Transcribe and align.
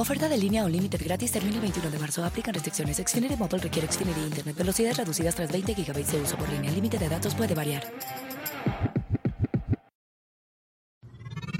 Oferta 0.00 0.30
de 0.30 0.38
línea 0.38 0.64
o 0.64 0.68
límite 0.68 0.96
gratis 0.96 1.30
termina 1.30 1.56
el 1.56 1.60
21 1.60 1.90
de 1.90 1.98
marzo. 1.98 2.24
Aplican 2.24 2.54
restricciones. 2.54 2.96
Xfinity 2.96 3.36
Mobile 3.36 3.58
requiere 3.58 3.86
Xfinity 3.86 4.20
Internet. 4.20 4.56
Velocidades 4.56 4.96
reducidas 4.96 5.34
tras 5.34 5.52
20 5.52 5.74
GB 5.74 6.06
de 6.06 6.20
uso 6.22 6.38
por 6.38 6.48
línea. 6.48 6.70
El 6.70 6.76
límite 6.76 6.96
de 6.96 7.06
datos 7.06 7.34
puede 7.34 7.54
variar. 7.54 7.82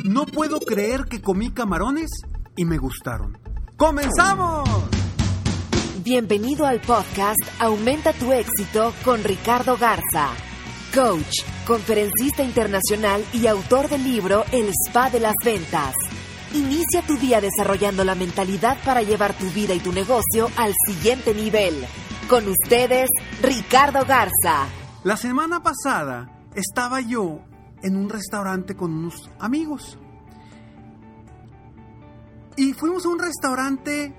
No 0.04 0.24
puedo 0.24 0.58
creer 0.60 1.04
que 1.04 1.20
comí 1.20 1.50
camarones 1.50 2.08
y 2.56 2.64
me 2.64 2.78
gustaron. 2.78 3.36
¡Comenzamos! 3.76 4.66
Bienvenido 6.02 6.64
al 6.64 6.80
podcast 6.80 7.42
Aumenta 7.58 8.14
tu 8.14 8.32
éxito 8.32 8.94
con 9.04 9.22
Ricardo 9.22 9.76
Garza, 9.76 10.30
coach, 10.94 11.42
conferencista 11.66 12.42
internacional 12.42 13.22
y 13.34 13.46
autor 13.46 13.90
del 13.90 14.02
libro 14.02 14.46
El 14.50 14.70
Spa 14.70 15.10
de 15.10 15.20
las 15.20 15.34
Ventas. 15.44 15.94
Inicia 16.52 17.02
tu 17.06 17.16
día 17.16 17.40
desarrollando 17.40 18.02
la 18.02 18.16
mentalidad 18.16 18.76
para 18.84 19.02
llevar 19.02 19.38
tu 19.38 19.48
vida 19.50 19.72
y 19.72 19.78
tu 19.78 19.92
negocio 19.92 20.48
al 20.56 20.74
siguiente 20.84 21.32
nivel. 21.32 21.74
Con 22.28 22.48
ustedes, 22.48 23.08
Ricardo 23.40 24.04
Garza. 24.04 24.66
La 25.04 25.16
semana 25.16 25.62
pasada 25.62 26.48
estaba 26.56 27.00
yo 27.02 27.38
en 27.84 27.94
un 27.94 28.08
restaurante 28.08 28.74
con 28.74 28.92
unos 28.92 29.30
amigos. 29.38 29.96
Y 32.56 32.72
fuimos 32.72 33.06
a 33.06 33.10
un 33.10 33.20
restaurante 33.20 34.12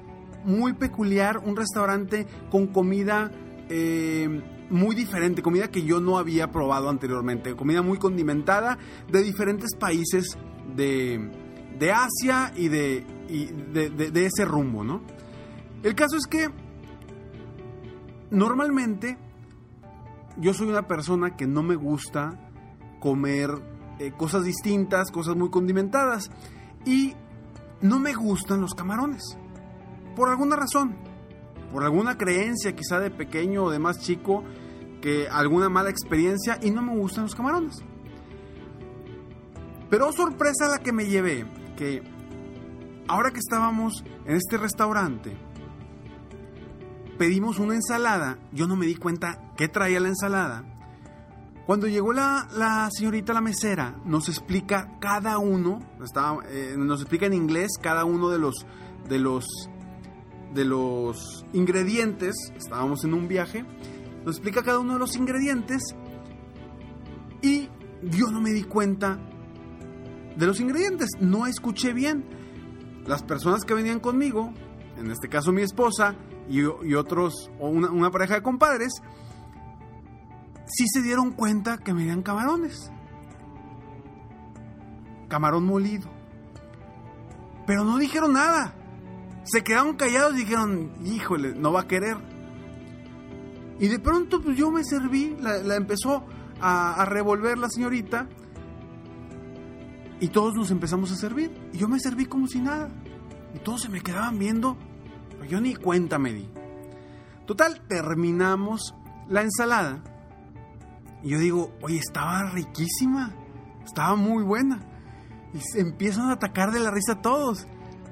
muy 0.46 0.72
peculiar, 0.72 1.40
un 1.40 1.58
restaurante 1.58 2.26
con 2.50 2.68
comida 2.68 3.30
eh, 3.68 4.42
muy 4.70 4.96
diferente, 4.96 5.42
comida 5.42 5.70
que 5.70 5.84
yo 5.84 6.00
no 6.00 6.18
había 6.18 6.50
probado 6.50 6.88
anteriormente, 6.88 7.58
comida 7.58 7.82
muy 7.82 7.98
condimentada 7.98 8.78
de 9.12 9.22
diferentes 9.22 9.76
países 9.76 10.38
de, 10.74 11.41
de 11.82 11.92
Asia 11.92 12.54
y, 12.56 12.68
de, 12.68 13.04
de 13.74 14.26
ese 14.28 14.46
rumbo, 14.46 14.84
¿no? 14.84 15.02
El 15.82 15.96
caso 15.96 16.16
es 16.16 16.28
que 16.28 16.48
normalmente 18.30 19.18
yo 20.38 20.54
soy 20.54 20.70
una 20.70 20.88
persona 20.88 21.36
que 21.36 21.48
no 21.48 21.64
me 21.64 21.76
gusta 21.76 22.38
comer 23.00 23.50
eh, 23.98 24.12
cosas 24.16 24.44
distintas, 24.44 25.10
cosas 25.10 25.36
muy 25.36 25.50
condimentadas. 25.50 26.30
Y 26.86 27.16
no 27.82 27.98
me 27.98 28.14
gustan 28.14 28.62
los 28.62 28.76
camarones. 28.76 29.38
Por 30.16 30.30
alguna 30.30 30.56
razón. 30.56 30.96
Por 31.74 31.84
alguna 31.84 32.16
creencia 32.16 32.76
quizá 32.76 33.00
de 33.00 33.10
pequeño 33.10 33.64
o 33.64 33.72
de 33.72 33.80
más 33.80 34.00
chico. 34.00 34.44
Que 35.02 35.28
alguna 35.28 35.68
mala 35.68 35.90
experiencia 35.90 36.60
y 36.62 36.70
no 36.70 36.84
me 36.84 36.96
gustan 36.96 37.24
los 37.24 37.34
camarones. 37.34 37.84
Pero 39.90 40.10
oh, 40.10 40.12
sorpresa 40.12 40.68
la 40.70 40.78
que 40.78 40.94
me 40.94 41.06
llevé. 41.06 41.46
Ahora 43.08 43.32
que 43.32 43.40
estábamos 43.40 44.04
en 44.26 44.36
este 44.36 44.58
restaurante. 44.58 45.36
Pedimos 47.18 47.60
una 47.60 47.76
ensalada. 47.76 48.40
Yo 48.52 48.68
no 48.68 48.76
me 48.76 48.86
di 48.86 48.96
cuenta 48.96 49.52
qué 49.58 49.68
traía 49.68 50.00
la 50.00 50.08
ensalada. 50.08 50.64
Cuando 51.66 51.88
llegó 51.88 52.14
la, 52.14 52.90
señorita 52.92 53.34
la 53.34 53.42
mesera, 53.42 53.96
nos 54.06 54.28
explica 54.30 54.98
cada 55.00 55.38
uno, 55.38 55.80
eh, 56.50 56.76
nos 56.78 57.02
explica 57.02 57.28
en 57.28 57.34
inglés 57.34 57.72
cada 57.82 58.04
uno 58.06 58.30
de 58.30 58.40
los, 58.40 58.66
de 59.08 59.20
los, 59.20 59.46
de 60.54 60.66
los 60.66 61.46
ingredientes. 61.54 62.36
Estábamos 62.58 63.04
en 63.06 63.14
un 63.14 63.28
viaje, 63.28 63.64
nos 64.26 64.36
explica 64.36 64.64
cada 64.64 64.80
uno 64.80 64.94
de 64.94 65.00
los 65.00 65.16
ingredientes 65.16 65.96
y 67.42 67.70
yo 68.02 68.28
no 68.32 68.42
me 68.42 68.52
di 68.52 68.64
cuenta 68.64 69.20
de 70.36 70.46
los 70.46 70.60
ingredientes, 70.60 71.10
no 71.20 71.48
escuché 71.48 71.94
bien. 71.94 72.26
Las 73.06 73.24
personas 73.24 73.66
que 73.66 73.74
venían 73.74 74.00
conmigo, 74.00 74.54
en 74.98 75.12
este 75.12 75.28
caso 75.28 75.52
mi 75.52 75.62
esposa 75.62 76.16
y, 76.50 76.64
otros, 76.94 77.50
o 77.60 77.70
una, 77.70 78.12
pareja 78.12 78.36
de 78.36 78.42
compadres, 78.42 78.94
sí 80.66 80.86
se 80.88 81.02
dieron 81.02 81.32
cuenta 81.32 81.78
que 81.78 81.94
me 81.94 82.04
dieron 82.04 82.22
camarones. 82.22 82.92
Camarón 85.28 85.66
molido. 85.66 86.10
Pero 87.66 87.84
no 87.84 87.98
dijeron 87.98 88.34
nada. 88.34 88.76
Se 89.44 89.64
quedaron 89.64 89.96
callados 89.96 90.34
y 90.36 90.40
dijeron, 90.40 90.92
híjole, 91.06 91.56
no 91.56 91.72
va 91.72 91.82
a 91.82 91.88
querer. 91.88 92.18
Y 93.80 93.88
de 93.88 93.98
pronto 93.98 94.42
pues 94.42 94.56
yo 94.56 94.70
me 94.70 94.84
serví, 94.84 95.36
la, 95.40 95.76
empezó 95.76 96.24
a, 96.60 97.04
revolver 97.06 97.58
la 97.58 97.68
señorita. 97.68 98.28
Y 100.22 100.30
todos 100.30 100.54
nos 100.54 100.72
empezamos 100.72 101.12
a 101.12 101.16
servir. 101.16 101.52
Y 101.74 101.80
yo 101.80 101.90
me 101.90 102.00
serví 102.00 102.28
como 102.28 102.48
si 102.48 102.62
nada. 102.62 102.90
Y 103.54 103.60
todos 103.60 103.82
se 103.82 103.90
me 103.90 104.02
quedaban 104.02 104.40
viendo. 104.40 104.78
Pero 105.32 105.46
yo 105.46 105.60
ni 105.60 105.76
cuenta 105.76 106.18
me 106.20 106.32
di. 106.32 106.48
Total, 107.46 107.82
terminamos 107.88 108.96
la 109.28 109.42
ensalada. 109.42 110.04
Y 111.24 111.32
yo 111.32 111.40
digo, 111.40 111.74
oye, 111.82 111.98
estaba 111.98 112.50
riquísima, 112.52 113.34
estaba 113.84 114.16
muy 114.16 114.44
buena. 114.44 114.80
Y 115.54 115.60
se 115.60 115.82
empiezan 115.82 116.30
a 116.30 116.34
atacar 116.34 116.72
de 116.72 116.80
la 116.80 116.92
risa 116.92 117.22
todos. 117.22 117.68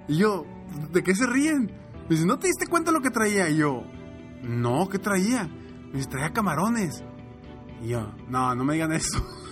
Y 0.08 0.18
yo, 0.18 0.46
¿de 0.92 1.04
qué 1.04 1.16
se 1.16 1.28
ríen? 1.28 1.72
Me 2.04 2.16
dice, 2.16 2.26
¿no 2.26 2.40
te 2.40 2.48
diste 2.48 2.68
cuenta 2.68 2.92
lo 2.92 3.02
que 3.02 3.12
traía? 3.12 3.50
Y 3.50 3.58
yo, 3.58 3.84
no, 4.44 4.90
¿qué 4.90 4.98
traía? 4.98 5.44
Me 5.46 5.98
dice, 5.98 6.10
traía 6.10 6.34
camarones. 6.34 7.04
Y 7.84 7.90
yo, 7.90 8.12
no, 8.28 8.56
no 8.56 8.64
me 8.64 8.74
digan 8.74 8.92
eso. 8.92 9.24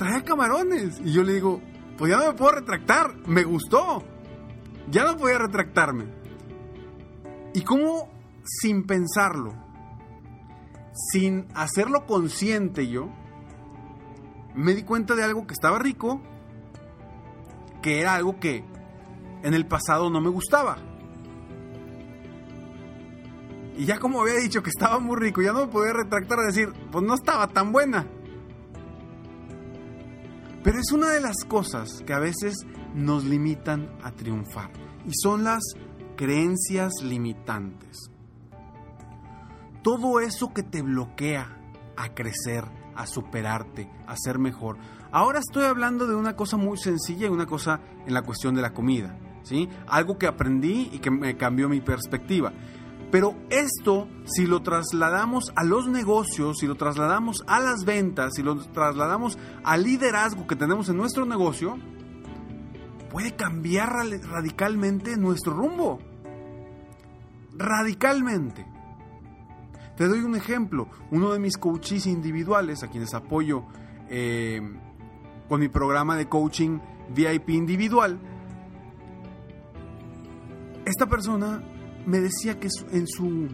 traía 0.00 0.24
camarones. 0.24 0.98
Y 1.04 1.12
yo 1.12 1.22
le 1.22 1.34
digo, 1.34 1.60
pues 1.98 2.10
ya 2.10 2.18
no 2.18 2.28
me 2.28 2.32
puedo 2.32 2.52
retractar, 2.52 3.14
me 3.26 3.44
gustó. 3.44 4.02
Ya 4.88 5.04
no 5.04 5.16
podía 5.18 5.36
retractarme. 5.36 6.06
Y 7.52 7.60
como 7.60 8.08
sin 8.42 8.86
pensarlo, 8.86 9.52
sin 11.12 11.48
hacerlo 11.54 12.06
consciente 12.06 12.88
yo, 12.88 13.10
me 14.54 14.74
di 14.74 14.84
cuenta 14.84 15.14
de 15.14 15.22
algo 15.22 15.46
que 15.46 15.52
estaba 15.52 15.78
rico, 15.78 16.22
que 17.82 18.00
era 18.00 18.14
algo 18.14 18.40
que 18.40 18.64
en 19.42 19.52
el 19.52 19.66
pasado 19.66 20.08
no 20.08 20.22
me 20.22 20.30
gustaba. 20.30 20.78
Y 23.76 23.84
ya 23.84 23.98
como 23.98 24.22
había 24.22 24.36
dicho 24.36 24.62
que 24.62 24.70
estaba 24.70 24.98
muy 24.98 25.16
rico, 25.16 25.42
ya 25.42 25.52
no 25.52 25.66
me 25.66 25.72
podía 25.72 25.92
retractar 25.92 26.38
a 26.38 26.46
decir, 26.46 26.72
pues 26.90 27.04
no 27.04 27.14
estaba 27.14 27.48
tan 27.48 27.70
buena. 27.70 28.06
Pero 30.62 30.78
es 30.78 30.92
una 30.92 31.10
de 31.10 31.20
las 31.20 31.44
cosas 31.44 32.02
que 32.06 32.12
a 32.12 32.18
veces 32.18 32.54
nos 32.94 33.24
limitan 33.24 33.90
a 34.02 34.12
triunfar. 34.12 34.70
Y 35.06 35.12
son 35.14 35.44
las 35.44 35.62
creencias 36.16 36.92
limitantes 37.02 38.10
todo 39.82 40.20
eso 40.20 40.52
que 40.52 40.62
te 40.62 40.82
bloquea 40.82 41.56
a 41.96 42.14
crecer, 42.14 42.64
a 42.94 43.06
superarte, 43.06 43.90
a 44.06 44.16
ser 44.16 44.38
mejor. 44.38 44.76
Ahora 45.10 45.38
estoy 45.38 45.64
hablando 45.64 46.06
de 46.06 46.14
una 46.14 46.36
cosa 46.36 46.56
muy 46.56 46.78
sencilla 46.78 47.26
y 47.26 47.30
una 47.30 47.46
cosa 47.46 47.80
en 48.06 48.14
la 48.14 48.22
cuestión 48.22 48.54
de 48.54 48.62
la 48.62 48.72
comida, 48.72 49.16
¿sí? 49.42 49.68
Algo 49.88 50.18
que 50.18 50.26
aprendí 50.26 50.90
y 50.92 50.98
que 50.98 51.10
me 51.10 51.36
cambió 51.36 51.68
mi 51.68 51.80
perspectiva. 51.80 52.52
Pero 53.10 53.34
esto, 53.50 54.08
si 54.24 54.46
lo 54.46 54.62
trasladamos 54.62 55.52
a 55.56 55.64
los 55.64 55.88
negocios, 55.88 56.58
si 56.58 56.66
lo 56.66 56.76
trasladamos 56.76 57.42
a 57.48 57.58
las 57.58 57.84
ventas, 57.84 58.34
si 58.34 58.42
lo 58.42 58.56
trasladamos 58.56 59.36
al 59.64 59.82
liderazgo 59.82 60.46
que 60.46 60.54
tenemos 60.54 60.88
en 60.88 60.96
nuestro 60.96 61.26
negocio, 61.26 61.76
puede 63.10 63.34
cambiar 63.34 63.90
radicalmente 63.90 65.16
nuestro 65.16 65.54
rumbo. 65.54 65.98
Radicalmente. 67.56 68.64
Te 69.96 70.06
doy 70.06 70.20
un 70.20 70.36
ejemplo. 70.36 70.88
Uno 71.10 71.32
de 71.32 71.40
mis 71.40 71.58
coaches 71.58 72.06
individuales, 72.06 72.84
a 72.84 72.88
quienes 72.88 73.12
apoyo 73.12 73.64
eh, 74.08 74.62
con 75.48 75.60
mi 75.60 75.68
programa 75.68 76.16
de 76.16 76.28
coaching 76.28 76.78
VIP 77.12 77.50
individual, 77.50 78.20
esta 80.84 81.06
persona 81.06 81.62
me 82.06 82.20
decía 82.20 82.58
que 82.58 82.68
en 82.92 83.06
su, 83.06 83.48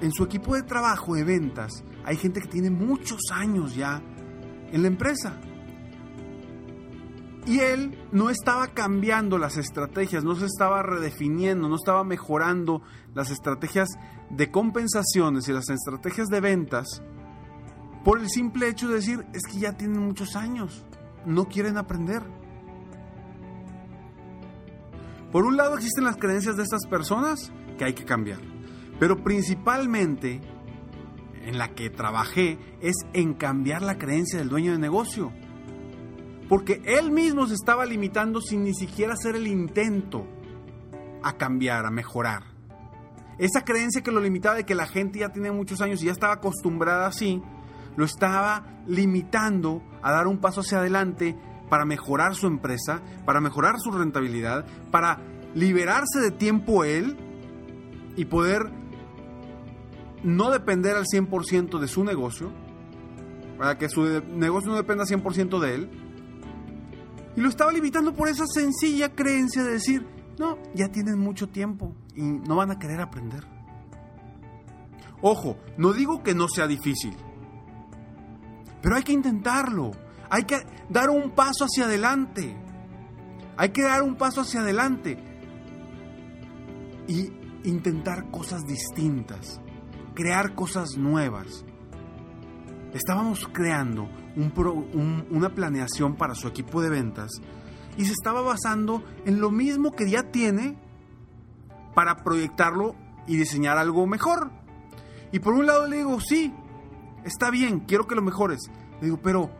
en 0.00 0.12
su 0.12 0.24
equipo 0.24 0.54
de 0.54 0.62
trabajo 0.62 1.14
de 1.14 1.24
ventas 1.24 1.84
hay 2.04 2.16
gente 2.16 2.40
que 2.40 2.48
tiene 2.48 2.70
muchos 2.70 3.20
años 3.32 3.74
ya 3.74 4.02
en 4.72 4.82
la 4.82 4.88
empresa. 4.88 5.40
Y 7.46 7.60
él 7.60 7.98
no 8.12 8.28
estaba 8.28 8.68
cambiando 8.68 9.38
las 9.38 9.56
estrategias, 9.56 10.22
no 10.22 10.34
se 10.34 10.44
estaba 10.44 10.82
redefiniendo, 10.82 11.68
no 11.68 11.76
estaba 11.76 12.04
mejorando 12.04 12.82
las 13.14 13.30
estrategias 13.30 13.88
de 14.28 14.50
compensaciones 14.50 15.48
y 15.48 15.52
las 15.52 15.70
estrategias 15.70 16.28
de 16.28 16.40
ventas 16.40 17.02
por 18.04 18.20
el 18.20 18.28
simple 18.28 18.68
hecho 18.68 18.88
de 18.88 18.94
decir, 18.94 19.26
es 19.34 19.42
que 19.42 19.58
ya 19.58 19.76
tienen 19.76 20.00
muchos 20.00 20.36
años, 20.36 20.84
no 21.26 21.46
quieren 21.46 21.76
aprender. 21.76 22.22
Por 25.32 25.44
un 25.44 25.56
lado 25.56 25.76
existen 25.76 26.04
las 26.04 26.16
creencias 26.16 26.56
de 26.56 26.62
estas 26.62 26.86
personas 26.86 27.52
que 27.76 27.84
hay 27.84 27.92
que 27.92 28.04
cambiar, 28.04 28.40
pero 28.98 29.22
principalmente 29.22 30.40
en 31.44 31.58
la 31.58 31.74
que 31.74 31.90
trabajé 31.90 32.58
es 32.80 32.94
en 33.12 33.34
cambiar 33.34 33.82
la 33.82 33.98
creencia 33.98 34.38
del 34.38 34.48
dueño 34.48 34.72
de 34.72 34.78
negocio. 34.78 35.32
Porque 36.48 36.82
él 36.84 37.10
mismo 37.10 37.46
se 37.46 37.54
estaba 37.54 37.84
limitando 37.84 38.40
sin 38.40 38.64
ni 38.64 38.74
siquiera 38.74 39.12
hacer 39.12 39.36
el 39.36 39.46
intento 39.46 40.26
a 41.22 41.36
cambiar, 41.36 41.84
a 41.84 41.90
mejorar. 41.90 42.44
Esa 43.38 43.64
creencia 43.64 44.02
que 44.02 44.10
lo 44.10 44.20
limitaba 44.20 44.56
de 44.56 44.64
que 44.64 44.74
la 44.74 44.86
gente 44.86 45.20
ya 45.20 45.28
tiene 45.28 45.52
muchos 45.52 45.80
años 45.80 46.02
y 46.02 46.06
ya 46.06 46.12
estaba 46.12 46.34
acostumbrada 46.34 47.06
así, 47.06 47.42
lo 47.96 48.04
estaba 48.04 48.64
limitando 48.86 49.82
a 50.02 50.10
dar 50.10 50.26
un 50.26 50.38
paso 50.38 50.60
hacia 50.60 50.78
adelante 50.78 51.36
para 51.68 51.84
mejorar 51.84 52.34
su 52.34 52.46
empresa, 52.46 53.02
para 53.24 53.40
mejorar 53.40 53.76
su 53.78 53.90
rentabilidad, 53.90 54.66
para 54.90 55.20
liberarse 55.54 56.20
de 56.20 56.30
tiempo 56.30 56.84
él 56.84 57.16
y 58.16 58.24
poder 58.24 58.70
no 60.22 60.50
depender 60.50 60.96
al 60.96 61.04
100% 61.04 61.78
de 61.78 61.88
su 61.88 62.04
negocio, 62.04 62.50
para 63.56 63.78
que 63.78 63.88
su 63.88 64.02
negocio 64.22 64.70
no 64.70 64.76
dependa 64.76 65.04
100% 65.04 65.60
de 65.60 65.74
él. 65.74 65.90
Y 67.36 67.40
lo 67.40 67.48
estaba 67.48 67.72
limitando 67.72 68.14
por 68.14 68.28
esa 68.28 68.46
sencilla 68.46 69.14
creencia 69.14 69.62
de 69.62 69.72
decir, 69.72 70.06
no, 70.38 70.58
ya 70.74 70.88
tienen 70.88 71.18
mucho 71.18 71.48
tiempo 71.48 71.94
y 72.14 72.22
no 72.22 72.56
van 72.56 72.70
a 72.70 72.78
querer 72.78 73.00
aprender. 73.00 73.44
Ojo, 75.20 75.56
no 75.76 75.92
digo 75.92 76.22
que 76.22 76.34
no 76.34 76.48
sea 76.48 76.66
difícil, 76.66 77.16
pero 78.80 78.96
hay 78.96 79.02
que 79.02 79.12
intentarlo. 79.12 79.92
Hay 80.30 80.44
que 80.44 80.56
dar 80.88 81.10
un 81.10 81.30
paso 81.30 81.64
hacia 81.64 81.84
adelante. 81.84 82.56
Hay 83.56 83.70
que 83.70 83.82
dar 83.82 84.02
un 84.02 84.16
paso 84.16 84.42
hacia 84.42 84.60
adelante. 84.60 85.18
Y 87.06 87.32
intentar 87.64 88.30
cosas 88.30 88.64
distintas. 88.64 89.60
Crear 90.14 90.54
cosas 90.54 90.96
nuevas. 90.96 91.64
Estábamos 92.92 93.48
creando 93.52 94.08
una 95.30 95.54
planeación 95.54 96.16
para 96.16 96.34
su 96.34 96.48
equipo 96.48 96.80
de 96.80 96.90
ventas 96.90 97.30
y 97.98 98.04
se 98.04 98.12
estaba 98.12 98.40
basando 98.40 99.02
en 99.26 99.40
lo 99.40 99.50
mismo 99.50 99.90
que 99.90 100.08
ya 100.08 100.30
tiene 100.30 100.78
para 101.94 102.22
proyectarlo 102.22 102.94
y 103.26 103.36
diseñar 103.36 103.76
algo 103.76 104.06
mejor. 104.06 104.52
Y 105.32 105.40
por 105.40 105.54
un 105.54 105.66
lado 105.66 105.88
le 105.88 105.98
digo, 105.98 106.20
sí, 106.20 106.54
está 107.24 107.50
bien, 107.50 107.80
quiero 107.80 108.06
que 108.06 108.14
lo 108.14 108.22
mejores. 108.22 108.70
Le 109.00 109.06
digo, 109.06 109.18
pero 109.20 109.50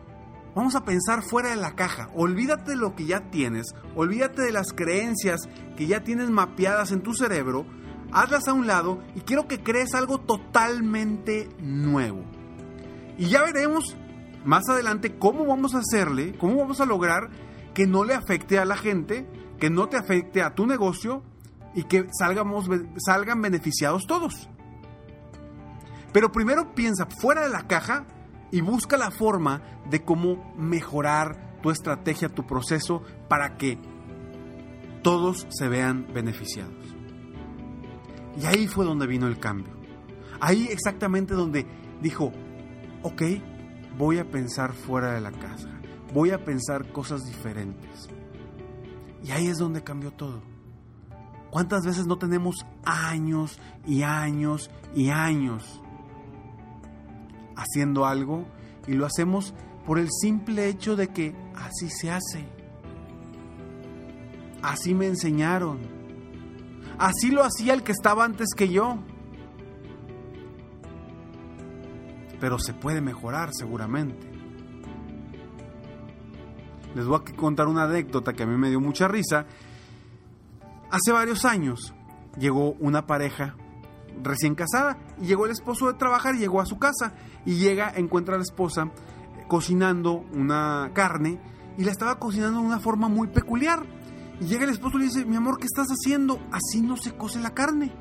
Vamos 0.55 0.75
a 0.75 0.83
pensar 0.83 1.21
fuera 1.21 1.49
de 1.49 1.55
la 1.55 1.75
caja. 1.75 2.09
Olvídate 2.15 2.71
de 2.71 2.77
lo 2.77 2.95
que 2.95 3.05
ya 3.05 3.29
tienes. 3.29 3.73
Olvídate 3.95 4.41
de 4.41 4.51
las 4.51 4.73
creencias 4.73 5.41
que 5.77 5.87
ya 5.87 6.03
tienes 6.03 6.29
mapeadas 6.29 6.91
en 6.91 7.01
tu 7.01 7.13
cerebro. 7.13 7.65
Hazlas 8.11 8.47
a 8.47 8.53
un 8.53 8.65
lado 8.65 8.99
y 9.15 9.21
quiero 9.21 9.47
que 9.47 9.61
crees 9.61 9.93
algo 9.93 10.19
totalmente 10.19 11.47
nuevo. 11.59 12.23
Y 13.17 13.27
ya 13.27 13.43
veremos 13.43 13.95
más 14.43 14.67
adelante 14.69 15.17
cómo 15.17 15.45
vamos 15.45 15.75
a 15.75 15.79
hacerle, 15.79 16.35
cómo 16.37 16.55
vamos 16.55 16.81
a 16.81 16.85
lograr 16.85 17.29
que 17.73 17.85
no 17.85 18.03
le 18.03 18.15
afecte 18.15 18.57
a 18.57 18.65
la 18.65 18.77
gente, 18.77 19.27
que 19.59 19.69
no 19.69 19.87
te 19.87 19.97
afecte 19.97 20.41
a 20.41 20.55
tu 20.55 20.65
negocio 20.65 21.21
y 21.75 21.83
que 21.83 22.07
salgamos, 22.17 22.67
salgan 22.97 23.41
beneficiados 23.41 24.07
todos. 24.07 24.49
Pero 26.11 26.31
primero 26.31 26.73
piensa 26.73 27.05
fuera 27.05 27.43
de 27.43 27.49
la 27.49 27.67
caja 27.67 28.05
y 28.51 28.61
busca 28.61 28.97
la 28.97 29.11
forma 29.11 29.61
de 29.89 30.03
cómo 30.03 30.53
mejorar 30.57 31.59
tu 31.61 31.71
estrategia, 31.71 32.29
tu 32.29 32.45
proceso, 32.45 33.03
para 33.27 33.57
que 33.57 33.77
todos 35.03 35.47
se 35.49 35.67
vean 35.67 36.07
beneficiados. 36.13 36.95
Y 38.39 38.45
ahí 38.45 38.67
fue 38.67 38.85
donde 38.85 39.07
vino 39.07 39.27
el 39.27 39.39
cambio. 39.39 39.73
Ahí 40.39 40.67
exactamente 40.71 41.33
donde 41.33 41.65
dijo, 42.01 42.31
ok, 43.03 43.21
voy 43.97 44.19
a 44.19 44.29
pensar 44.29 44.73
fuera 44.73 45.13
de 45.13 45.21
la 45.21 45.31
casa, 45.31 45.69
voy 46.13 46.31
a 46.31 46.43
pensar 46.43 46.91
cosas 46.91 47.25
diferentes. 47.25 48.09
Y 49.23 49.31
ahí 49.31 49.47
es 49.47 49.57
donde 49.57 49.83
cambió 49.83 50.11
todo. 50.11 50.41
¿Cuántas 51.49 51.83
veces 51.83 52.05
no 52.05 52.17
tenemos 52.17 52.65
años 52.85 53.59
y 53.85 54.03
años 54.03 54.69
y 54.95 55.09
años 55.09 55.81
haciendo 57.59 58.05
algo 58.05 58.45
y 58.87 58.93
lo 58.93 59.05
hacemos 59.05 59.53
por 59.85 59.99
el 59.99 60.09
simple 60.09 60.67
hecho 60.67 60.95
de 60.95 61.09
que 61.09 61.35
así 61.55 61.89
se 61.89 62.11
hace. 62.11 62.45
Así 64.61 64.93
me 64.93 65.07
enseñaron. 65.07 65.79
Así 66.97 67.31
lo 67.31 67.43
hacía 67.43 67.73
el 67.73 67.83
que 67.83 67.91
estaba 67.91 68.25
antes 68.25 68.49
que 68.55 68.69
yo. 68.69 68.97
Pero 72.39 72.59
se 72.59 72.73
puede 72.73 73.01
mejorar 73.01 73.49
seguramente. 73.53 74.29
Les 76.95 77.05
voy 77.05 77.19
a 77.19 77.35
contar 77.35 77.67
una 77.67 77.83
anécdota 77.83 78.33
que 78.33 78.43
a 78.43 78.47
mí 78.47 78.57
me 78.57 78.69
dio 78.69 78.79
mucha 78.79 79.07
risa. 79.07 79.45
Hace 80.89 81.11
varios 81.11 81.45
años 81.45 81.93
llegó 82.37 82.71
una 82.73 83.05
pareja 83.05 83.55
recién 84.21 84.55
casada 84.55 84.97
y 85.21 85.27
llegó 85.27 85.45
el 85.45 85.51
esposo 85.51 85.87
de 85.87 85.93
trabajar 85.93 86.35
y 86.35 86.39
llegó 86.39 86.61
a 86.61 86.65
su 86.65 86.77
casa 86.77 87.13
y 87.45 87.55
llega, 87.55 87.91
encuentra 87.95 88.35
a 88.35 88.37
la 88.37 88.43
esposa 88.43 88.91
cocinando 89.47 90.25
una 90.33 90.91
carne 90.93 91.39
y 91.77 91.83
la 91.83 91.91
estaba 91.91 92.19
cocinando 92.19 92.59
de 92.59 92.65
una 92.65 92.79
forma 92.79 93.07
muy 93.07 93.27
peculiar. 93.27 93.85
Y 94.41 94.45
llega 94.45 94.63
el 94.63 94.69
esposo 94.69 94.97
y 94.97 94.99
le 94.99 95.05
dice, 95.05 95.25
mi 95.25 95.35
amor, 95.35 95.59
¿qué 95.59 95.65
estás 95.65 95.87
haciendo? 95.87 96.39
Así 96.51 96.81
no 96.81 96.97
se 96.97 97.15
cose 97.15 97.39
la 97.39 97.53
carne. 97.53 97.91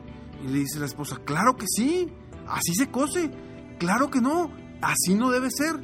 Y 0.45 0.49
le 0.49 0.61
dice 0.61 0.79
la 0.79 0.87
esposa, 0.87 1.17
claro 1.25 1.57
que 1.57 1.67
sí, 1.67 2.13
así 2.47 2.75
se 2.75 2.91
cose. 2.91 3.31
Claro 3.79 4.11
que 4.11 4.21
no, 4.21 4.51
así 4.83 5.15
no 5.15 5.31
debe 5.31 5.51
ser. 5.51 5.81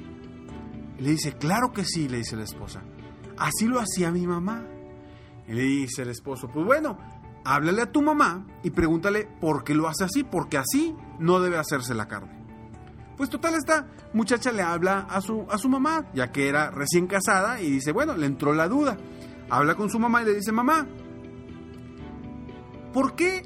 Le 0.99 1.11
dice, 1.11 1.33
claro 1.33 1.73
que 1.73 1.85
sí, 1.85 2.09
le 2.09 2.19
dice 2.19 2.37
la 2.37 2.45
esposa. 2.45 2.83
Así 3.37 3.67
lo 3.67 3.81
hacía 3.81 4.11
mi 4.11 4.27
mamá. 4.27 4.65
Y 5.47 5.53
le 5.53 5.63
dice 5.63 6.03
el 6.03 6.11
esposo, 6.11 6.49
pues 6.49 6.65
bueno, 6.65 6.99
háblale 7.45 7.83
a 7.83 7.93
tu 7.93 8.03
mamá 8.03 8.47
y 8.63 8.71
pregúntale 8.71 9.29
por 9.41 9.65
qué 9.65 9.75
lo 9.75 9.89
hace 9.89 10.05
así, 10.05 10.25
porque 10.25 10.59
así 10.59 10.95
no 11.19 11.41
debe 11.41 11.59
hacerse 11.59 11.95
la 11.95 12.09
carne. 12.09 12.45
Pues 13.17 13.31
total, 13.31 13.55
esta 13.55 13.87
muchacha 14.13 14.51
le 14.51 14.63
habla 14.63 15.07
a 15.09 15.21
su, 15.21 15.47
a 15.49 15.59
su 15.59 15.69
mamá, 15.69 16.07
ya 16.15 16.33
que 16.33 16.49
era 16.49 16.71
recién 16.71 17.07
casada, 17.07 17.61
y 17.61 17.71
dice, 17.71 17.93
bueno, 17.93 18.17
le 18.17 18.27
entró 18.27 18.53
la 18.55 18.69
duda. 18.69 18.97
Habla 19.51 19.77
con 19.77 19.89
su 19.89 19.99
mamá 19.99 20.23
y 20.23 20.25
le 20.25 20.35
dice, 20.35 20.51
mamá, 20.51 20.87
¿por 22.93 23.15
qué 23.15 23.43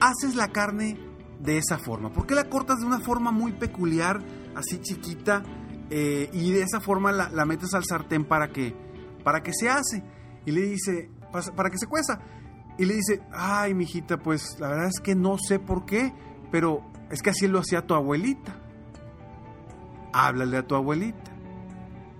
haces 0.00 0.34
la 0.34 0.48
carne 0.48 0.98
de 1.38 1.56
esa 1.56 1.78
forma? 1.78 2.12
¿Por 2.12 2.26
qué 2.26 2.34
la 2.34 2.50
cortas 2.50 2.80
de 2.80 2.86
una 2.86 3.00
forma 3.00 3.30
muy 3.30 3.52
peculiar, 3.52 4.20
así 4.54 4.78
chiquita, 4.80 5.42
eh, 5.88 6.28
y 6.32 6.50
de 6.50 6.62
esa 6.62 6.80
forma 6.80 7.12
la, 7.12 7.44
metes 7.46 7.72
al 7.72 7.84
sartén 7.84 8.26
para 8.26 8.48
que, 8.48 8.74
para 9.24 9.42
que 9.42 9.52
se 9.54 9.70
hace? 9.70 10.04
Y 10.44 10.50
le 10.50 10.62
dice, 10.62 11.10
para 11.56 11.70
que 11.70 11.78
se 11.78 11.86
cueza. 11.86 12.20
Y 12.78 12.84
le 12.86 12.94
dice, 12.94 13.22
ay, 13.32 13.74
mijita, 13.74 14.16
pues 14.18 14.58
la 14.58 14.68
verdad 14.68 14.86
es 14.86 15.00
que 15.00 15.14
no 15.14 15.36
sé 15.38 15.58
por 15.58 15.84
qué, 15.84 16.12
pero 16.50 16.82
es 17.10 17.22
que 17.22 17.30
así 17.30 17.46
lo 17.46 17.58
hacía 17.58 17.86
tu 17.86 17.94
abuelita. 17.94 18.54
Háblale 20.12 20.56
a 20.56 20.66
tu 20.66 20.74
abuelita. 20.74 21.30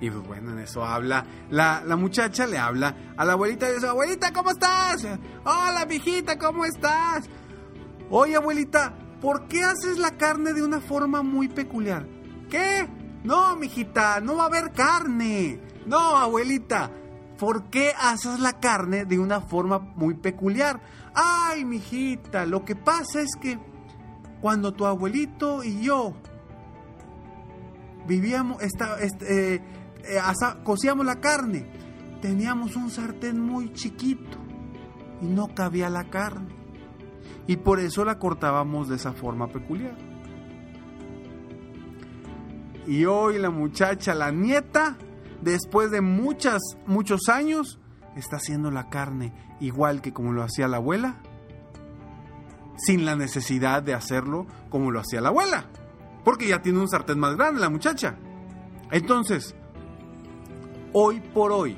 Y 0.01 0.11
pues 0.11 0.27
bueno, 0.27 0.53
en 0.53 0.61
eso 0.61 0.85
habla 0.85 1.27
la, 1.51 1.83
muchacha, 1.97 2.47
le 2.47 2.59
habla 2.59 2.95
a 3.17 3.25
la 3.25 3.35
abuelita 3.35 3.71
y 3.71 3.75
dice, 3.75 3.87
abuelita, 3.87 4.33
¿cómo 4.33 4.51
estás? 4.51 5.07
Hola, 5.45 5.85
mijita, 5.87 6.39
¿cómo 6.39 6.65
estás? 6.65 7.29
Oye, 8.09 8.37
abuelita, 8.37 8.95
¿por 9.21 9.47
qué 9.47 9.63
haces 9.63 9.99
la 9.99 10.17
carne 10.17 10.55
de 10.55 10.63
una 10.63 10.81
forma 10.81 11.23
muy 11.23 11.49
peculiar? 11.49 12.07
¿Qué? 12.49 12.89
No, 13.25 13.57
mijita, 13.57 14.21
no 14.21 14.37
va 14.37 14.45
a 14.45 14.47
haber 14.47 14.73
carne. 14.73 15.61
No, 15.87 16.17
abuelita, 16.17 16.91
¿por 17.41 17.71
qué 17.71 17.93
haces 17.99 18.39
la 18.39 18.61
carne 18.61 19.07
de 19.07 19.19
una 19.19 19.41
forma 19.41 19.79
muy 19.79 20.13
peculiar? 20.13 20.81
Ay, 21.15 21.65
mijita, 21.65 22.45
lo 22.45 22.67
que 22.67 22.77
pasa 22.77 23.23
es 23.23 23.31
que 23.41 23.59
cuando 24.43 24.75
tu 24.75 24.85
abuelito 24.85 25.65
y 25.65 25.81
yo 25.81 26.13
vivíamos, 28.07 28.63
esta, 28.63 29.01
este, 29.01 29.55
eh, 29.55 29.63
eh, 30.05 30.21
cocíamos 30.63 31.07
la 31.07 31.19
carne, 31.19 31.67
teníamos 32.21 32.77
un 32.77 32.91
sartén 32.91 33.41
muy 33.41 33.73
chiquito 33.73 34.37
y 35.23 35.27
no 35.27 35.55
cabía 35.55 35.89
la 35.89 36.11
carne. 36.11 36.55
Y 37.47 37.57
por 37.57 37.81
eso 37.81 38.05
la 38.05 38.19
cortábamos 38.19 38.91
de 38.91 38.97
esa 38.97 39.13
forma 39.13 39.49
peculiar. 39.49 39.97
Y 42.87 43.07
hoy 43.07 43.39
la 43.39 43.51
muchacha, 43.51 44.15
la 44.15 44.31
nieta, 44.31 44.99
después 45.43 45.91
de 45.91 46.01
muchas, 46.01 46.61
muchos 46.87 47.29
años, 47.29 47.79
está 48.17 48.37
haciendo 48.37 48.71
la 48.71 48.89
carne 48.89 49.33
igual 49.61 50.01
que 50.01 50.13
como 50.13 50.33
lo 50.33 50.43
hacía 50.43 50.69
la 50.69 50.79
abuela, 50.79 51.17
sin 52.77 53.05
la 53.05 53.17
necesidad 53.17 53.83
de 53.83 53.95
hacerlo 53.95 54.47
como 54.71 54.91
lo 54.91 55.01
hacía 55.01 55.21
la 55.21 55.29
abuela, 55.29 55.67
porque 56.25 56.49
ya 56.49 56.63
tiene 56.63 56.81
un 56.81 56.89
sartén 56.89 57.19
más 57.19 57.37
grande 57.37 57.61
la 57.61 57.71
muchacha. 57.71 58.17
Entonces, 58.91 59.55
hoy 60.93 61.21
por 61.21 61.53
hoy, 61.53 61.77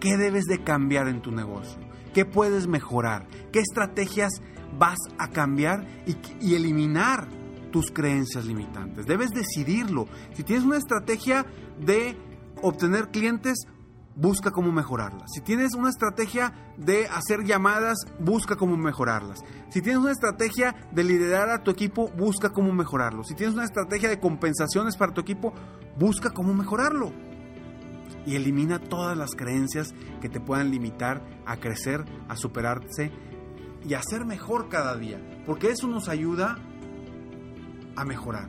¿qué 0.00 0.16
debes 0.16 0.44
de 0.44 0.62
cambiar 0.62 1.08
en 1.08 1.22
tu 1.22 1.30
negocio? 1.30 1.80
¿Qué 2.12 2.24
puedes 2.24 2.66
mejorar? 2.66 3.26
¿Qué 3.52 3.60
estrategias 3.60 4.42
vas 4.78 4.98
a 5.18 5.28
cambiar 5.28 5.86
y, 6.06 6.16
y 6.40 6.54
eliminar 6.54 7.28
tus 7.72 7.90
creencias 7.90 8.44
limitantes? 8.44 9.06
Debes 9.06 9.30
decidirlo. 9.30 10.06
Si 10.34 10.44
tienes 10.44 10.64
una 10.64 10.76
estrategia 10.76 11.44
de 11.80 12.16
obtener 12.62 13.08
clientes, 13.08 13.66
busca 14.14 14.50
cómo 14.50 14.72
mejorarlas. 14.72 15.30
Si 15.34 15.40
tienes 15.40 15.74
una 15.74 15.90
estrategia 15.90 16.52
de 16.76 17.06
hacer 17.06 17.44
llamadas, 17.44 17.98
busca 18.18 18.56
cómo 18.56 18.76
mejorarlas. 18.76 19.40
Si 19.70 19.80
tienes 19.80 20.00
una 20.00 20.12
estrategia 20.12 20.74
de 20.92 21.04
liderar 21.04 21.50
a 21.50 21.62
tu 21.62 21.70
equipo, 21.70 22.08
busca 22.16 22.50
cómo 22.50 22.72
mejorarlo. 22.72 23.24
Si 23.24 23.34
tienes 23.34 23.54
una 23.54 23.64
estrategia 23.64 24.08
de 24.08 24.20
compensaciones 24.20 24.96
para 24.96 25.12
tu 25.12 25.20
equipo, 25.20 25.52
busca 25.98 26.30
cómo 26.30 26.54
mejorarlo. 26.54 27.12
Y 28.24 28.36
elimina 28.36 28.78
todas 28.78 29.16
las 29.16 29.30
creencias 29.32 29.94
que 30.20 30.28
te 30.28 30.40
puedan 30.40 30.70
limitar 30.70 31.22
a 31.44 31.56
crecer, 31.56 32.04
a 32.28 32.36
superarse 32.36 33.10
y 33.84 33.94
a 33.94 34.02
ser 34.02 34.24
mejor 34.24 34.68
cada 34.68 34.96
día. 34.96 35.20
Porque 35.44 35.70
eso 35.70 35.88
nos 35.88 36.08
ayuda 36.08 36.56
a 37.96 38.04
mejorar. 38.04 38.48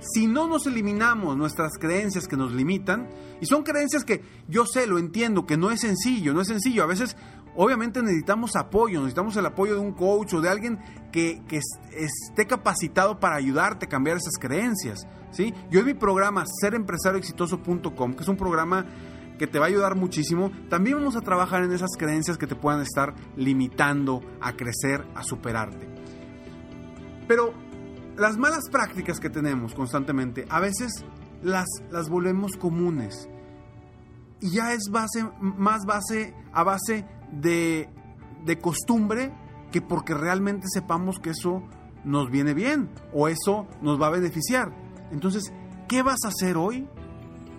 Si 0.00 0.26
no 0.26 0.48
nos 0.48 0.66
eliminamos 0.66 1.36
nuestras 1.36 1.72
creencias 1.78 2.26
que 2.26 2.36
nos 2.36 2.52
limitan, 2.52 3.08
y 3.40 3.46
son 3.46 3.62
creencias 3.62 4.04
que 4.04 4.22
yo 4.48 4.66
sé, 4.66 4.86
lo 4.86 4.98
entiendo, 4.98 5.46
que 5.46 5.56
no 5.56 5.70
es 5.70 5.80
sencillo, 5.80 6.34
no 6.34 6.40
es 6.40 6.48
sencillo. 6.48 6.82
A 6.82 6.86
veces, 6.86 7.16
obviamente 7.54 8.02
necesitamos 8.02 8.56
apoyo, 8.56 8.98
necesitamos 9.00 9.36
el 9.36 9.46
apoyo 9.46 9.74
de 9.74 9.80
un 9.80 9.92
coach 9.92 10.34
o 10.34 10.40
de 10.40 10.48
alguien 10.48 10.80
que, 11.12 11.42
que 11.46 11.58
es- 11.58 11.78
esté 11.92 12.46
capacitado 12.46 13.20
para 13.20 13.36
ayudarte 13.36 13.86
a 13.86 13.88
cambiar 13.88 14.16
esas 14.16 14.34
creencias. 14.40 15.06
¿sí? 15.30 15.54
Yo 15.70 15.80
en 15.80 15.86
mi 15.86 15.94
programa 15.94 16.44
serempresarioexitoso.com, 16.60 18.14
que 18.14 18.22
es 18.22 18.28
un 18.28 18.36
programa 18.36 18.86
que 19.38 19.46
te 19.46 19.58
va 19.58 19.66
a 19.66 19.68
ayudar 19.68 19.94
muchísimo, 19.96 20.50
también 20.68 20.96
vamos 20.98 21.14
a 21.16 21.20
trabajar 21.20 21.62
en 21.62 21.72
esas 21.72 21.90
creencias 21.96 22.38
que 22.38 22.46
te 22.46 22.54
puedan 22.56 22.80
estar 22.80 23.14
limitando 23.36 24.20
a 24.40 24.52
crecer, 24.54 25.06
a 25.14 25.22
superarte. 25.22 25.88
Pero 27.28 27.54
las 28.16 28.36
malas 28.36 28.68
prácticas 28.70 29.20
que 29.20 29.30
tenemos 29.30 29.74
constantemente, 29.74 30.46
a 30.48 30.60
veces 30.60 31.04
las, 31.42 31.66
las 31.90 32.08
volvemos 32.08 32.56
comunes. 32.56 33.28
Y 34.40 34.50
ya 34.50 34.72
es 34.72 34.90
base, 34.90 35.24
más 35.40 35.84
base 35.86 36.34
a 36.52 36.64
base 36.64 37.06
de, 37.32 37.88
de 38.44 38.58
costumbre 38.58 39.32
que 39.70 39.80
porque 39.80 40.14
realmente 40.14 40.66
sepamos 40.72 41.18
que 41.18 41.30
eso 41.30 41.62
nos 42.04 42.30
viene 42.30 42.54
bien 42.54 42.90
o 43.12 43.28
eso 43.28 43.66
nos 43.80 44.00
va 44.00 44.08
a 44.08 44.10
beneficiar. 44.10 44.72
Entonces, 45.10 45.52
¿qué 45.88 46.02
vas 46.02 46.18
a 46.24 46.28
hacer 46.28 46.56
hoy 46.56 46.88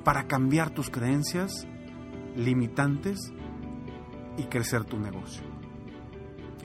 para 0.03 0.27
cambiar 0.27 0.71
tus 0.71 0.89
creencias 0.89 1.67
limitantes 2.35 3.31
y 4.37 4.43
crecer 4.43 4.83
tu 4.83 4.99
negocio? 4.99 5.43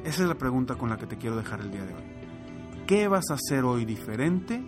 Esa 0.05 0.23
es 0.23 0.29
la 0.29 0.37
pregunta 0.37 0.77
con 0.77 0.91
la 0.91 0.97
que 0.97 1.07
te 1.07 1.17
quiero 1.17 1.37
dejar 1.37 1.61
el 1.61 1.71
día 1.71 1.85
de 1.85 1.95
hoy. 1.95 2.19
¿Qué 2.89 3.07
vas 3.07 3.31
a 3.31 3.35
hacer 3.35 3.65
hoy 3.65 3.85
diferente 3.85 4.65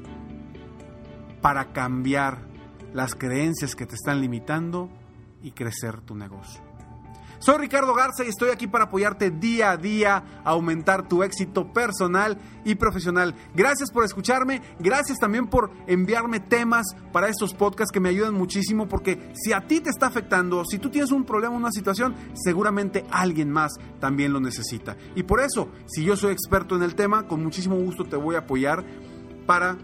para 1.40 1.72
cambiar 1.72 2.46
las 2.92 3.14
creencias 3.14 3.74
que 3.74 3.86
te 3.86 3.94
están 3.94 4.20
limitando 4.20 4.90
y 5.42 5.52
crecer 5.52 6.02
tu 6.02 6.14
negocio? 6.14 6.69
Soy 7.40 7.56
Ricardo 7.56 7.94
Garza 7.94 8.22
y 8.22 8.28
estoy 8.28 8.50
aquí 8.50 8.66
para 8.66 8.84
apoyarte 8.84 9.30
día 9.30 9.70
a 9.70 9.78
día 9.78 10.42
a 10.44 10.50
aumentar 10.50 11.08
tu 11.08 11.22
éxito 11.22 11.72
personal 11.72 12.38
y 12.66 12.74
profesional. 12.74 13.34
Gracias 13.54 13.90
por 13.90 14.04
escucharme, 14.04 14.60
gracias 14.78 15.18
también 15.18 15.46
por 15.46 15.70
enviarme 15.86 16.40
temas 16.40 16.88
para 17.12 17.28
estos 17.28 17.54
podcasts 17.54 17.92
que 17.92 17.98
me 17.98 18.10
ayudan 18.10 18.34
muchísimo 18.34 18.88
porque 18.88 19.32
si 19.32 19.54
a 19.54 19.66
ti 19.66 19.80
te 19.80 19.88
está 19.88 20.08
afectando, 20.08 20.66
si 20.66 20.78
tú 20.78 20.90
tienes 20.90 21.12
un 21.12 21.24
problema, 21.24 21.56
una 21.56 21.72
situación, 21.72 22.14
seguramente 22.34 23.06
alguien 23.10 23.50
más 23.50 23.72
también 24.00 24.34
lo 24.34 24.40
necesita. 24.40 24.98
Y 25.14 25.22
por 25.22 25.40
eso, 25.40 25.70
si 25.86 26.04
yo 26.04 26.18
soy 26.18 26.32
experto 26.32 26.76
en 26.76 26.82
el 26.82 26.94
tema, 26.94 27.26
con 27.26 27.42
muchísimo 27.42 27.76
gusto 27.76 28.04
te 28.04 28.16
voy 28.16 28.34
a 28.34 28.40
apoyar 28.40 28.84
para, 29.46 29.78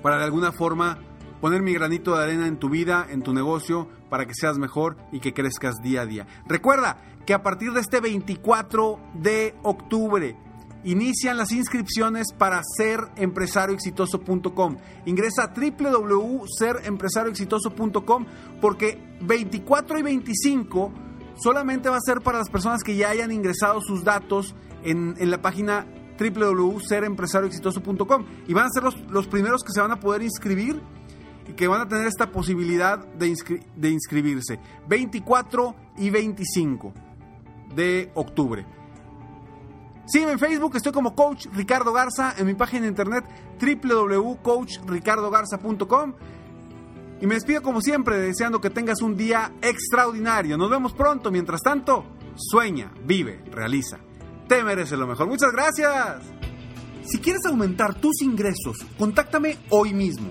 para 0.00 0.16
de 0.16 0.24
alguna 0.24 0.52
forma 0.52 1.00
poner 1.42 1.60
mi 1.60 1.74
granito 1.74 2.16
de 2.16 2.24
arena 2.24 2.46
en 2.46 2.56
tu 2.56 2.70
vida, 2.70 3.06
en 3.10 3.22
tu 3.22 3.34
negocio, 3.34 3.88
para 4.16 4.26
que 4.26 4.32
seas 4.32 4.56
mejor 4.56 4.96
y 5.12 5.20
que 5.20 5.34
crezcas 5.34 5.74
día 5.82 6.00
a 6.00 6.06
día. 6.06 6.26
Recuerda 6.46 6.96
que 7.26 7.34
a 7.34 7.42
partir 7.42 7.72
de 7.72 7.80
este 7.80 8.00
24 8.00 8.98
de 9.12 9.54
octubre 9.62 10.34
inician 10.84 11.36
las 11.36 11.52
inscripciones 11.52 12.32
para 12.32 12.62
serempresarioexitoso.com. 12.78 14.78
Ingresa 15.04 15.42
a 15.42 15.52
www.serempresarioexitoso.com 15.52 18.26
porque 18.58 19.18
24 19.20 19.98
y 19.98 20.02
25 20.02 20.92
solamente 21.34 21.90
va 21.90 21.98
a 21.98 22.00
ser 22.00 22.22
para 22.22 22.38
las 22.38 22.48
personas 22.48 22.82
que 22.82 22.96
ya 22.96 23.10
hayan 23.10 23.30
ingresado 23.30 23.82
sus 23.82 24.02
datos 24.02 24.54
en, 24.82 25.14
en 25.18 25.30
la 25.30 25.42
página 25.42 25.86
www.serempresarioexitoso.com 26.18 28.24
y 28.48 28.54
van 28.54 28.64
a 28.64 28.70
ser 28.70 28.82
los, 28.82 28.98
los 29.10 29.26
primeros 29.26 29.62
que 29.62 29.72
se 29.72 29.82
van 29.82 29.92
a 29.92 30.00
poder 30.00 30.22
inscribir 30.22 30.80
que 31.54 31.68
van 31.68 31.82
a 31.82 31.88
tener 31.88 32.06
esta 32.06 32.30
posibilidad 32.30 32.98
de 32.98 33.90
inscribirse 33.90 34.58
24 34.88 35.74
y 35.98 36.08
25 36.10 36.94
de 37.74 38.10
octubre. 38.14 38.64
Sígueme 40.06 40.32
en 40.32 40.38
Facebook, 40.38 40.76
estoy 40.76 40.92
como 40.92 41.16
Coach 41.16 41.48
Ricardo 41.52 41.92
Garza, 41.92 42.34
en 42.38 42.46
mi 42.46 42.54
página 42.54 42.82
de 42.82 42.88
internet 42.88 43.24
www.coachricardogarza.com 43.60 46.14
y 47.20 47.26
me 47.26 47.34
despido 47.34 47.60
como 47.62 47.80
siempre 47.80 48.18
deseando 48.18 48.60
que 48.60 48.70
tengas 48.70 49.02
un 49.02 49.16
día 49.16 49.52
extraordinario. 49.62 50.56
Nos 50.56 50.70
vemos 50.70 50.92
pronto, 50.92 51.32
mientras 51.32 51.62
tanto, 51.62 52.04
sueña, 52.36 52.92
vive, 53.04 53.42
realiza. 53.50 53.98
Te 54.46 54.62
mereces 54.62 54.96
lo 54.98 55.06
mejor. 55.06 55.26
Muchas 55.26 55.50
gracias. 55.50 56.22
Si 57.04 57.18
quieres 57.18 57.44
aumentar 57.46 57.98
tus 58.00 58.22
ingresos, 58.22 58.76
contáctame 58.98 59.58
hoy 59.70 59.94
mismo. 59.94 60.30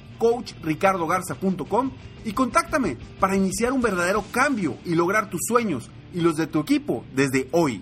www.coachricardogarza.com 0.21 1.91
y 2.23 2.33
contáctame 2.33 2.97
para 3.19 3.35
iniciar 3.35 3.73
un 3.73 3.81
verdadero 3.81 4.23
cambio 4.31 4.77
y 4.85 4.95
lograr 4.95 5.29
tus 5.29 5.41
sueños 5.47 5.89
y 6.13 6.21
los 6.21 6.35
de 6.35 6.47
tu 6.47 6.59
equipo 6.59 7.03
desde 7.15 7.47
hoy. 7.51 7.81